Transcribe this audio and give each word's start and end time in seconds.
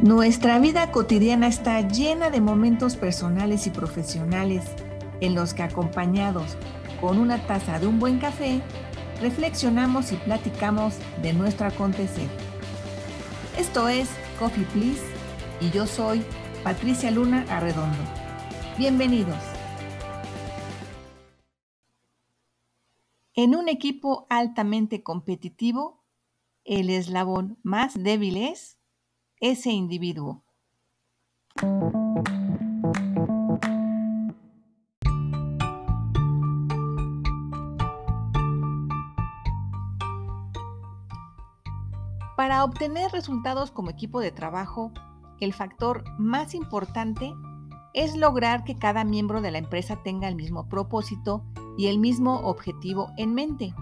Nuestra 0.00 0.60
vida 0.60 0.92
cotidiana 0.92 1.48
está 1.48 1.80
llena 1.80 2.30
de 2.30 2.40
momentos 2.40 2.94
personales 2.94 3.66
y 3.66 3.70
profesionales 3.70 4.64
en 5.20 5.34
los 5.34 5.54
que 5.54 5.64
acompañados 5.64 6.56
con 7.00 7.18
una 7.18 7.44
taza 7.48 7.80
de 7.80 7.88
un 7.88 7.98
buen 7.98 8.20
café, 8.20 8.62
reflexionamos 9.20 10.12
y 10.12 10.16
platicamos 10.16 10.94
de 11.20 11.32
nuestro 11.32 11.66
acontecer. 11.66 12.28
Esto 13.58 13.88
es 13.88 14.08
Coffee 14.38 14.64
Please 14.66 15.02
y 15.60 15.70
yo 15.70 15.84
soy 15.84 16.22
Patricia 16.62 17.10
Luna 17.10 17.44
Arredondo. 17.48 17.98
Bienvenidos. 18.78 19.42
En 23.34 23.56
un 23.56 23.68
equipo 23.68 24.28
altamente 24.30 25.02
competitivo, 25.02 26.04
el 26.64 26.88
eslabón 26.88 27.58
más 27.64 28.00
débil 28.00 28.36
es 28.36 28.77
ese 29.40 29.70
individuo. 29.70 30.42
Para 42.36 42.62
obtener 42.64 43.10
resultados 43.10 43.70
como 43.70 43.90
equipo 43.90 44.20
de 44.20 44.30
trabajo, 44.30 44.92
el 45.40 45.52
factor 45.52 46.04
más 46.18 46.54
importante 46.54 47.34
es 47.94 48.16
lograr 48.16 48.64
que 48.64 48.76
cada 48.76 49.04
miembro 49.04 49.40
de 49.40 49.50
la 49.50 49.58
empresa 49.58 50.02
tenga 50.02 50.28
el 50.28 50.36
mismo 50.36 50.68
propósito 50.68 51.44
y 51.76 51.88
el 51.88 51.98
mismo 51.98 52.40
objetivo 52.40 53.12
en 53.16 53.34
mente. 53.34 53.74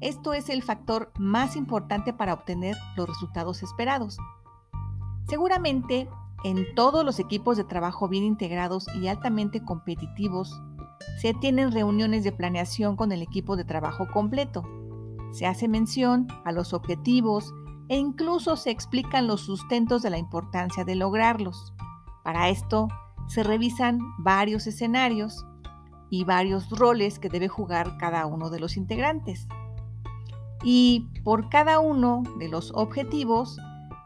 Esto 0.00 0.32
es 0.32 0.48
el 0.48 0.62
factor 0.62 1.12
más 1.18 1.56
importante 1.56 2.12
para 2.12 2.34
obtener 2.34 2.76
los 2.96 3.08
resultados 3.08 3.62
esperados. 3.62 4.18
Seguramente 5.26 6.08
en 6.44 6.74
todos 6.74 7.04
los 7.04 7.18
equipos 7.18 7.56
de 7.56 7.64
trabajo 7.64 8.08
bien 8.08 8.24
integrados 8.24 8.86
y 8.94 9.08
altamente 9.08 9.64
competitivos, 9.64 10.60
se 11.18 11.32
tienen 11.32 11.72
reuniones 11.72 12.24
de 12.24 12.32
planeación 12.32 12.96
con 12.96 13.12
el 13.12 13.22
equipo 13.22 13.56
de 13.56 13.64
trabajo 13.64 14.06
completo. 14.12 14.62
Se 15.32 15.46
hace 15.46 15.68
mención 15.68 16.28
a 16.44 16.52
los 16.52 16.74
objetivos 16.74 17.52
e 17.88 17.96
incluso 17.96 18.56
se 18.56 18.70
explican 18.70 19.26
los 19.26 19.40
sustentos 19.42 20.02
de 20.02 20.10
la 20.10 20.18
importancia 20.18 20.84
de 20.84 20.94
lograrlos. 20.94 21.72
Para 22.22 22.48
esto, 22.50 22.88
se 23.26 23.42
revisan 23.42 23.98
varios 24.18 24.66
escenarios 24.66 25.46
y 26.10 26.24
varios 26.24 26.68
roles 26.70 27.18
que 27.18 27.30
debe 27.30 27.48
jugar 27.48 27.96
cada 27.98 28.26
uno 28.26 28.50
de 28.50 28.60
los 28.60 28.76
integrantes. 28.76 29.48
Y 30.62 31.08
por 31.24 31.48
cada 31.48 31.80
uno 31.80 32.22
de 32.38 32.48
los 32.48 32.70
objetivos 32.74 33.58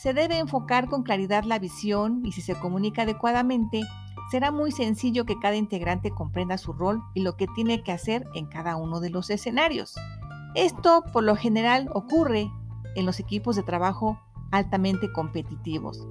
se 0.00 0.14
debe 0.14 0.38
enfocar 0.38 0.88
con 0.88 1.02
claridad 1.02 1.44
la 1.44 1.58
visión 1.58 2.24
y 2.24 2.32
si 2.32 2.40
se 2.40 2.54
comunica 2.54 3.02
adecuadamente, 3.02 3.82
será 4.30 4.50
muy 4.50 4.72
sencillo 4.72 5.26
que 5.26 5.38
cada 5.38 5.56
integrante 5.56 6.10
comprenda 6.10 6.56
su 6.56 6.72
rol 6.72 7.02
y 7.12 7.20
lo 7.20 7.36
que 7.36 7.46
tiene 7.54 7.82
que 7.82 7.92
hacer 7.92 8.26
en 8.34 8.46
cada 8.46 8.76
uno 8.76 9.00
de 9.00 9.10
los 9.10 9.28
escenarios. 9.28 9.94
Esto 10.54 11.04
por 11.12 11.24
lo 11.24 11.36
general 11.36 11.90
ocurre 11.92 12.50
en 12.96 13.04
los 13.04 13.20
equipos 13.20 13.56
de 13.56 13.62
trabajo 13.62 14.18
altamente 14.52 15.12
competitivos. 15.12 16.08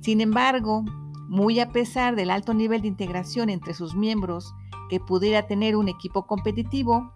Sin 0.00 0.20
embargo, 0.20 0.84
muy 1.28 1.58
a 1.58 1.70
pesar 1.70 2.14
del 2.14 2.30
alto 2.30 2.54
nivel 2.54 2.82
de 2.82 2.88
integración 2.88 3.50
entre 3.50 3.74
sus 3.74 3.96
miembros 3.96 4.54
que 4.88 5.00
pudiera 5.00 5.48
tener 5.48 5.74
un 5.74 5.88
equipo 5.88 6.28
competitivo, 6.28 7.12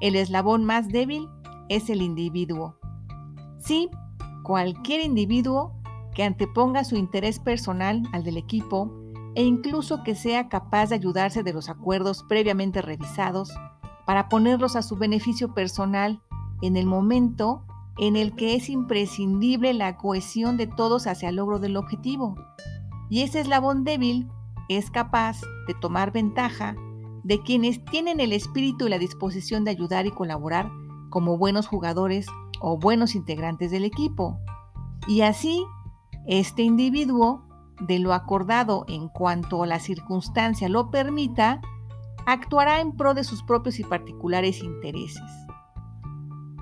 el 0.00 0.14
eslabón 0.14 0.64
más 0.64 0.86
débil 0.86 1.28
es 1.68 1.90
el 1.90 2.00
individuo. 2.00 2.78
Sí, 3.58 3.90
cualquier 4.46 5.00
individuo 5.00 5.72
que 6.14 6.22
anteponga 6.22 6.84
su 6.84 6.94
interés 6.94 7.40
personal 7.40 8.04
al 8.12 8.22
del 8.22 8.36
equipo 8.36 8.92
e 9.34 9.42
incluso 9.42 10.04
que 10.04 10.14
sea 10.14 10.48
capaz 10.48 10.90
de 10.90 10.94
ayudarse 10.94 11.42
de 11.42 11.52
los 11.52 11.68
acuerdos 11.68 12.24
previamente 12.28 12.80
revisados 12.80 13.52
para 14.06 14.28
ponerlos 14.28 14.76
a 14.76 14.82
su 14.82 14.94
beneficio 14.94 15.52
personal 15.52 16.22
en 16.62 16.76
el 16.76 16.86
momento 16.86 17.64
en 17.98 18.14
el 18.14 18.36
que 18.36 18.54
es 18.54 18.68
imprescindible 18.68 19.74
la 19.74 19.96
cohesión 19.96 20.56
de 20.56 20.68
todos 20.68 21.08
hacia 21.08 21.30
el 21.30 21.36
logro 21.36 21.58
del 21.58 21.76
objetivo. 21.76 22.36
Y 23.10 23.22
ese 23.22 23.40
eslabón 23.40 23.82
débil 23.82 24.28
es 24.68 24.92
capaz 24.92 25.40
de 25.66 25.74
tomar 25.74 26.12
ventaja 26.12 26.76
de 27.24 27.42
quienes 27.42 27.84
tienen 27.84 28.20
el 28.20 28.32
espíritu 28.32 28.86
y 28.86 28.90
la 28.90 28.98
disposición 28.98 29.64
de 29.64 29.72
ayudar 29.72 30.06
y 30.06 30.12
colaborar 30.12 30.70
como 31.10 31.36
buenos 31.36 31.66
jugadores 31.66 32.28
o 32.60 32.78
buenos 32.78 33.14
integrantes 33.14 33.70
del 33.70 33.84
equipo. 33.84 34.38
Y 35.06 35.22
así, 35.22 35.64
este 36.26 36.62
individuo, 36.62 37.46
de 37.80 37.98
lo 37.98 38.14
acordado 38.14 38.84
en 38.88 39.08
cuanto 39.08 39.64
la 39.66 39.78
circunstancia 39.78 40.68
lo 40.68 40.90
permita, 40.90 41.60
actuará 42.26 42.80
en 42.80 42.96
pro 42.96 43.14
de 43.14 43.24
sus 43.24 43.42
propios 43.42 43.78
y 43.78 43.84
particulares 43.84 44.62
intereses. 44.62 45.22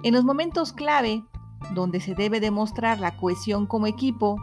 En 0.03 0.13
los 0.13 0.25
momentos 0.25 0.73
clave, 0.73 1.25
donde 1.73 2.01
se 2.01 2.15
debe 2.15 2.41
demostrar 2.41 3.01
la 3.01 3.17
cohesión 3.17 3.67
como 3.67 3.87
equipo, 3.87 4.37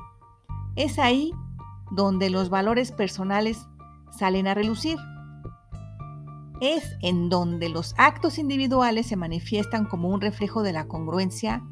es 0.75 0.97
ahí 0.97 1.31
donde 1.91 2.29
los 2.29 2.49
valores 2.49 2.91
personales 2.91 3.67
salen 4.17 4.47
a 4.47 4.53
relucir 4.53 4.97
es 6.61 6.95
en 7.01 7.27
donde 7.29 7.67
los 7.67 7.93
actos 7.97 8.37
individuales 8.37 9.07
se 9.07 9.17
manifiestan 9.17 9.85
como 9.85 10.07
un 10.09 10.21
reflejo 10.21 10.63
de 10.63 10.71
la 10.71 10.87
congruencia 10.87 11.63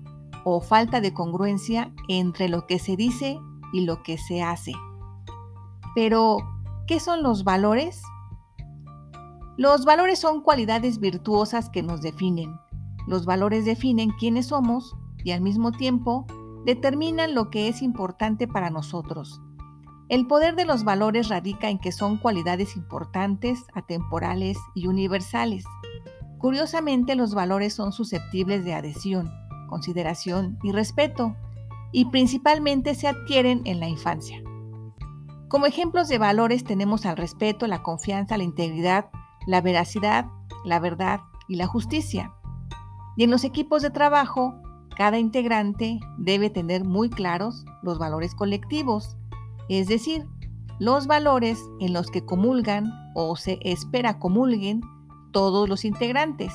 o 0.44 0.60
falta 0.60 1.00
de 1.00 1.14
congruencia 1.14 1.94
entre 2.08 2.50
lo 2.50 2.66
que 2.66 2.80
se 2.80 2.98
dice 2.98 3.40
y 3.72 3.86
lo 3.86 4.02
que 4.02 4.18
se 4.18 4.42
hace. 4.42 4.74
Pero, 5.96 6.38
¿qué 6.88 7.00
son 7.00 7.22
los 7.24 7.44
valores? 7.44 8.02
Los 9.58 9.86
valores 9.86 10.20
son 10.20 10.42
cualidades 10.42 11.00
virtuosas 11.00 11.70
que 11.70 11.84
nos 11.84 12.02
definen. 12.02 12.60
Los 13.08 13.26
valores 13.26 13.66
definen 13.66 14.10
quiénes 14.12 14.48
somos 14.48 14.96
y 15.24 15.32
al 15.32 15.42
mismo 15.42 15.72
tiempo 15.72 16.26
determinan 16.66 17.36
lo 17.36 17.52
que 17.52 17.68
es 17.68 17.82
importante 17.82 18.48
para 18.48 18.70
nosotros. 18.70 19.42
El 20.10 20.26
poder 20.26 20.56
de 20.56 20.66
los 20.66 20.84
valores 20.84 21.30
radica 21.30 21.70
en 21.70 21.78
que 21.78 21.92
son 21.92 22.18
cualidades 22.18 22.76
importantes, 22.76 23.64
atemporales 23.76 24.58
y 24.74 24.88
universales. 24.88 25.66
Curiosamente, 26.40 27.16
los 27.16 27.36
valores 27.36 27.76
son 27.76 27.92
susceptibles 27.92 28.66
de 28.66 28.74
adhesión, 28.74 29.32
consideración 29.68 30.58
y 30.64 30.72
respeto, 30.72 31.36
y 31.92 32.06
principalmente 32.06 32.96
se 32.96 33.08
adquieren 33.08 33.62
en 33.66 33.80
la 33.80 33.88
infancia. 33.88 34.42
Como 35.48 35.68
ejemplos 35.68 36.08
de 36.08 36.18
valores 36.18 36.64
tenemos 36.64 37.06
al 37.06 37.16
respeto, 37.16 37.68
la 37.68 37.84
confianza, 37.84 38.36
la 38.36 38.44
integridad, 38.44 39.12
la 39.46 39.62
veracidad, 39.62 40.26
la 40.66 40.80
verdad 40.80 41.20
y 41.48 41.56
la 41.56 41.68
justicia. 41.68 42.34
Y 43.16 43.26
en 43.26 43.30
los 43.30 43.44
equipos 43.44 43.84
de 43.84 43.92
trabajo, 43.92 44.56
cada 44.98 45.20
integrante 45.20 46.00
debe 46.18 46.50
tener 46.50 46.84
muy 46.84 47.12
claros 47.12 47.64
los 47.84 48.00
valores 48.00 48.34
colectivos 48.34 49.19
es 49.70 49.88
decir, 49.88 50.26
los 50.80 51.08
valores 51.08 51.60
en 51.80 51.94
los 51.94 52.10
que 52.10 52.26
comulgan 52.26 52.92
o 53.14 53.36
se 53.36 53.60
espera 53.62 54.20
comulguen 54.20 54.82
todos 55.32 55.70
los 55.70 55.86
integrantes. 55.86 56.54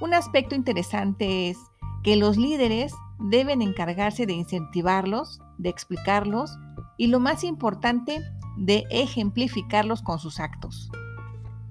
Un 0.00 0.14
aspecto 0.14 0.54
interesante 0.54 1.48
es 1.48 1.58
que 2.02 2.16
los 2.16 2.36
líderes 2.36 2.92
deben 3.18 3.62
encargarse 3.62 4.26
de 4.26 4.34
incentivarlos, 4.34 5.40
de 5.58 5.70
explicarlos 5.70 6.56
y 6.96 7.08
lo 7.08 7.20
más 7.20 7.44
importante, 7.44 8.22
de 8.56 8.84
ejemplificarlos 8.90 10.02
con 10.02 10.18
sus 10.18 10.40
actos. 10.40 10.90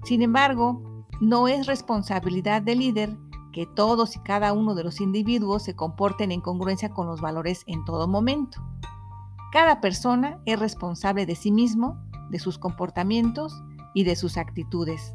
Sin 0.04 0.22
embargo, 0.22 1.04
no 1.20 1.48
es 1.48 1.66
responsabilidad 1.66 2.62
del 2.62 2.78
líder 2.78 3.16
que 3.52 3.66
todos 3.66 4.16
y 4.16 4.20
cada 4.20 4.52
uno 4.52 4.74
de 4.74 4.84
los 4.84 5.00
individuos 5.00 5.64
se 5.64 5.74
comporten 5.74 6.32
en 6.32 6.40
congruencia 6.40 6.90
con 6.90 7.06
los 7.06 7.20
valores 7.20 7.64
en 7.66 7.84
todo 7.84 8.08
momento. 8.08 8.62
Cada 9.52 9.80
persona 9.80 10.38
es 10.44 10.58
responsable 10.58 11.24
de 11.24 11.34
sí 11.34 11.50
mismo, 11.50 11.96
de 12.30 12.38
sus 12.38 12.58
comportamientos 12.58 13.62
y 13.94 14.04
de 14.04 14.14
sus 14.14 14.36
actitudes. 14.36 15.14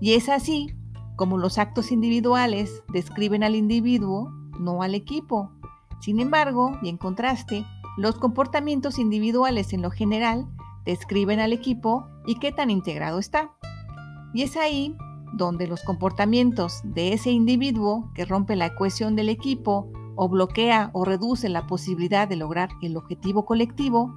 Y 0.00 0.14
es 0.14 0.28
así 0.28 0.74
como 1.16 1.38
los 1.38 1.58
actos 1.58 1.92
individuales 1.92 2.82
describen 2.88 3.44
al 3.44 3.54
individuo, 3.54 4.32
no 4.58 4.82
al 4.82 4.96
equipo. 4.96 5.52
Sin 6.00 6.18
embargo, 6.18 6.76
y 6.82 6.88
en 6.88 6.96
contraste, 6.96 7.64
los 7.96 8.16
comportamientos 8.16 8.98
individuales 8.98 9.72
en 9.72 9.82
lo 9.82 9.90
general 9.90 10.48
describen 10.84 11.38
al 11.38 11.52
equipo 11.52 12.08
y 12.26 12.40
qué 12.40 12.50
tan 12.50 12.70
integrado 12.70 13.20
está. 13.20 13.52
Y 14.34 14.42
es 14.42 14.56
ahí 14.56 14.96
donde 15.34 15.66
los 15.66 15.82
comportamientos 15.82 16.80
de 16.82 17.12
ese 17.12 17.30
individuo 17.30 18.10
que 18.14 18.24
rompe 18.24 18.56
la 18.56 18.74
cohesión 18.74 19.14
del 19.14 19.28
equipo 19.28 19.90
o 20.22 20.28
bloquea 20.28 20.90
o 20.92 21.04
reduce 21.04 21.48
la 21.48 21.66
posibilidad 21.66 22.28
de 22.28 22.36
lograr 22.36 22.70
el 22.80 22.96
objetivo 22.96 23.44
colectivo, 23.44 24.14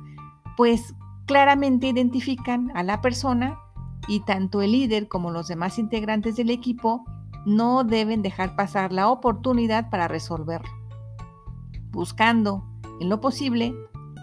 pues 0.56 0.94
claramente 1.26 1.88
identifican 1.88 2.72
a 2.76 2.84
la 2.84 3.02
persona 3.02 3.58
y 4.08 4.20
tanto 4.20 4.62
el 4.62 4.74
líder 4.74 5.08
como 5.08 5.32
los 5.32 5.48
demás 5.48 5.80
integrantes 5.80 6.36
del 6.36 6.52
equipo 6.52 7.04
no 7.48 7.84
deben 7.84 8.22
dejar 8.22 8.56
pasar 8.56 8.92
la 8.94 9.10
oportunidad 9.10 9.90
para 9.90 10.08
resolverlo, 10.08 10.70
buscando, 11.92 12.64
en 13.00 13.10
lo 13.10 13.20
posible, 13.20 13.74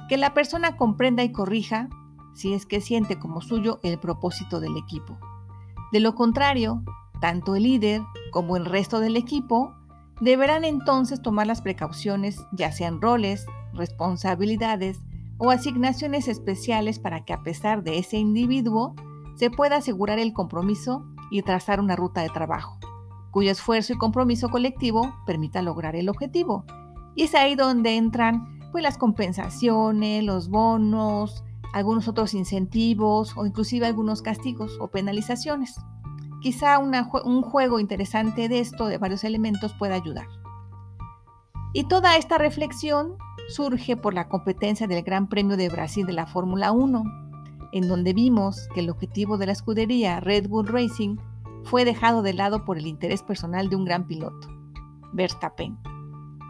que 0.08 0.16
la 0.16 0.34
persona 0.34 0.76
comprenda 0.76 1.24
y 1.24 1.32
corrija 1.32 1.88
si 2.32 2.54
es 2.54 2.64
que 2.64 2.80
siente 2.80 3.18
como 3.18 3.40
suyo 3.40 3.80
el 3.82 3.98
propósito 3.98 4.60
del 4.60 4.76
equipo. 4.76 5.18
De 5.90 5.98
lo 5.98 6.14
contrario, 6.14 6.84
tanto 7.20 7.56
el 7.56 7.64
líder 7.64 8.02
como 8.30 8.56
el 8.56 8.66
resto 8.66 9.00
del 9.00 9.16
equipo 9.16 9.74
deberán 10.22 10.64
entonces 10.64 11.20
tomar 11.20 11.48
las 11.48 11.62
precauciones, 11.62 12.46
ya 12.52 12.70
sean 12.70 13.02
roles, 13.02 13.44
responsabilidades 13.74 15.00
o 15.36 15.50
asignaciones 15.50 16.28
especiales 16.28 17.00
para 17.00 17.24
que 17.24 17.32
a 17.32 17.42
pesar 17.42 17.82
de 17.82 17.98
ese 17.98 18.18
individuo 18.18 18.94
se 19.34 19.50
pueda 19.50 19.76
asegurar 19.76 20.20
el 20.20 20.32
compromiso 20.32 21.04
y 21.32 21.42
trazar 21.42 21.80
una 21.80 21.96
ruta 21.96 22.22
de 22.22 22.28
trabajo, 22.28 22.78
cuyo 23.32 23.50
esfuerzo 23.50 23.94
y 23.94 23.98
compromiso 23.98 24.48
colectivo 24.48 25.12
permita 25.26 25.60
lograr 25.60 25.96
el 25.96 26.08
objetivo. 26.08 26.66
Y 27.16 27.24
es 27.24 27.34
ahí 27.34 27.56
donde 27.56 27.96
entran 27.96 28.60
pues, 28.70 28.84
las 28.84 28.98
compensaciones, 28.98 30.22
los 30.22 30.50
bonos, 30.50 31.42
algunos 31.74 32.06
otros 32.06 32.34
incentivos 32.34 33.36
o 33.36 33.44
inclusive 33.44 33.86
algunos 33.86 34.22
castigos 34.22 34.78
o 34.78 34.86
penalizaciones. 34.86 35.80
Quizá 36.42 36.78
un 36.78 37.42
juego 37.42 37.78
interesante 37.78 38.48
de 38.48 38.58
esto, 38.58 38.86
de 38.86 38.98
varios 38.98 39.22
elementos, 39.22 39.72
pueda 39.74 39.94
ayudar. 39.94 40.26
Y 41.72 41.84
toda 41.84 42.16
esta 42.16 42.36
reflexión 42.36 43.16
surge 43.48 43.96
por 43.96 44.12
la 44.12 44.28
competencia 44.28 44.86
del 44.88 45.04
Gran 45.04 45.28
Premio 45.28 45.56
de 45.56 45.68
Brasil 45.68 46.04
de 46.04 46.12
la 46.12 46.26
Fórmula 46.26 46.72
1, 46.72 47.04
en 47.72 47.88
donde 47.88 48.12
vimos 48.12 48.68
que 48.74 48.80
el 48.80 48.90
objetivo 48.90 49.38
de 49.38 49.46
la 49.46 49.52
escudería 49.52 50.20
Red 50.20 50.48
Bull 50.48 50.66
Racing 50.66 51.16
fue 51.64 51.84
dejado 51.84 52.22
de 52.22 52.34
lado 52.34 52.64
por 52.64 52.76
el 52.76 52.86
interés 52.86 53.22
personal 53.22 53.70
de 53.70 53.76
un 53.76 53.84
gran 53.84 54.06
piloto, 54.06 54.48
Verstappen, 55.12 55.78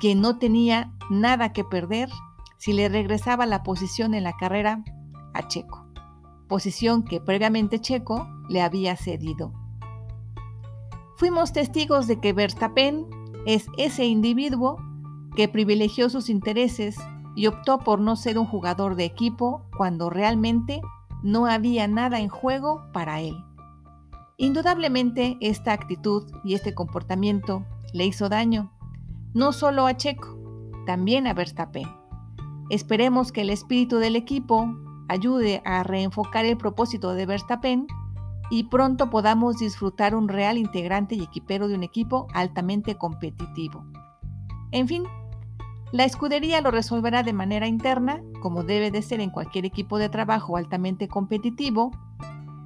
que 0.00 0.14
no 0.14 0.38
tenía 0.38 0.92
nada 1.10 1.52
que 1.52 1.64
perder 1.64 2.08
si 2.56 2.72
le 2.72 2.88
regresaba 2.88 3.46
la 3.46 3.62
posición 3.62 4.14
en 4.14 4.24
la 4.24 4.36
carrera 4.36 4.82
a 5.34 5.46
Checo, 5.46 5.86
posición 6.48 7.04
que 7.04 7.20
previamente 7.20 7.78
Checo 7.78 8.26
le 8.48 8.62
había 8.62 8.96
cedido 8.96 9.52
fuimos 11.22 11.52
testigos 11.52 12.08
de 12.08 12.18
que 12.18 12.32
Verstappen 12.32 13.06
es 13.46 13.68
ese 13.78 14.06
individuo 14.06 14.78
que 15.36 15.46
privilegió 15.46 16.10
sus 16.10 16.28
intereses 16.28 16.96
y 17.36 17.46
optó 17.46 17.78
por 17.78 18.00
no 18.00 18.16
ser 18.16 18.40
un 18.40 18.44
jugador 18.44 18.96
de 18.96 19.04
equipo 19.04 19.62
cuando 19.76 20.10
realmente 20.10 20.80
no 21.22 21.46
había 21.46 21.86
nada 21.86 22.18
en 22.18 22.28
juego 22.28 22.82
para 22.92 23.20
él. 23.20 23.36
Indudablemente 24.36 25.36
esta 25.40 25.72
actitud 25.72 26.24
y 26.42 26.54
este 26.54 26.74
comportamiento 26.74 27.64
le 27.92 28.04
hizo 28.04 28.28
daño, 28.28 28.72
no 29.32 29.52
solo 29.52 29.86
a 29.86 29.96
Checo, 29.96 30.36
también 30.86 31.28
a 31.28 31.34
Verstappen. 31.34 31.88
Esperemos 32.68 33.30
que 33.30 33.42
el 33.42 33.50
espíritu 33.50 33.98
del 33.98 34.16
equipo 34.16 34.74
ayude 35.06 35.62
a 35.64 35.84
reenfocar 35.84 36.46
el 36.46 36.56
propósito 36.56 37.14
de 37.14 37.26
Verstappen 37.26 37.86
y 38.52 38.64
pronto 38.64 39.08
podamos 39.08 39.56
disfrutar 39.56 40.14
un 40.14 40.28
real 40.28 40.58
integrante 40.58 41.14
y 41.14 41.22
equipero 41.22 41.68
de 41.68 41.74
un 41.74 41.82
equipo 41.82 42.26
altamente 42.34 42.96
competitivo. 42.96 43.82
En 44.72 44.86
fin, 44.86 45.04
la 45.90 46.04
escudería 46.04 46.60
lo 46.60 46.70
resolverá 46.70 47.22
de 47.22 47.32
manera 47.32 47.66
interna, 47.66 48.20
como 48.42 48.62
debe 48.62 48.90
de 48.90 49.00
ser 49.00 49.20
en 49.20 49.30
cualquier 49.30 49.64
equipo 49.64 49.96
de 49.96 50.10
trabajo 50.10 50.58
altamente 50.58 51.08
competitivo, 51.08 51.92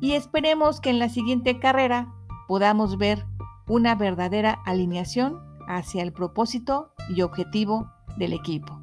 y 0.00 0.14
esperemos 0.14 0.80
que 0.80 0.90
en 0.90 0.98
la 0.98 1.08
siguiente 1.08 1.60
carrera 1.60 2.12
podamos 2.48 2.98
ver 2.98 3.24
una 3.68 3.94
verdadera 3.94 4.58
alineación 4.66 5.38
hacia 5.68 6.02
el 6.02 6.12
propósito 6.12 6.90
y 7.14 7.22
objetivo 7.22 7.92
del 8.16 8.32
equipo. 8.32 8.80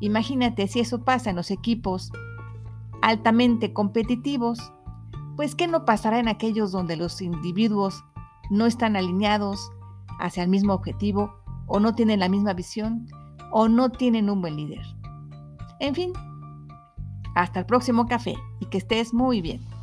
Imagínate 0.00 0.68
si 0.68 0.80
eso 0.80 1.02
pasa 1.02 1.30
en 1.30 1.36
los 1.36 1.50
equipos 1.50 2.12
altamente 3.00 3.72
competitivos, 3.72 4.70
pues 5.36 5.54
¿qué 5.54 5.66
no 5.66 5.84
pasará 5.84 6.18
en 6.18 6.28
aquellos 6.28 6.72
donde 6.72 6.96
los 6.96 7.20
individuos 7.20 8.04
no 8.50 8.66
están 8.66 8.96
alineados 8.96 9.70
hacia 10.20 10.42
el 10.42 10.48
mismo 10.48 10.74
objetivo 10.74 11.34
o 11.66 11.80
no 11.80 11.94
tienen 11.94 12.20
la 12.20 12.28
misma 12.28 12.52
visión 12.52 13.06
o 13.50 13.68
no 13.68 13.90
tienen 13.90 14.30
un 14.30 14.40
buen 14.40 14.56
líder? 14.56 14.84
En 15.80 15.94
fin, 15.94 16.12
hasta 17.34 17.60
el 17.60 17.66
próximo 17.66 18.06
café 18.06 18.36
y 18.60 18.66
que 18.66 18.78
estés 18.78 19.12
muy 19.12 19.40
bien. 19.40 19.73